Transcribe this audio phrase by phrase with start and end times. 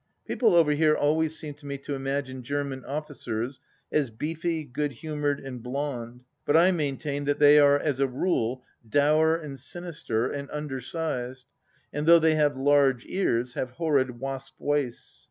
[0.25, 3.59] People over here always seem to me to imagine German officers
[3.91, 8.07] as beefy, good humoured, and blonde, but I main tain that they are as a
[8.07, 11.45] rule dour and sinister, and undersized;
[11.93, 15.19] and though they have large ears, have horrid wasp waists.